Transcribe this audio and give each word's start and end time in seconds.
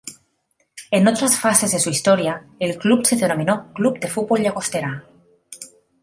En 0.89 1.07
otras 1.07 1.39
fases 1.39 1.73
de 1.73 1.79
su 1.79 1.91
historia 1.91 2.47
el 2.57 2.79
club 2.79 3.05
se 3.05 3.17
denominó 3.17 3.71
"Club 3.75 3.99
de 3.99 4.07
Fútbol 4.09 4.39
Llagostera". 4.41 5.05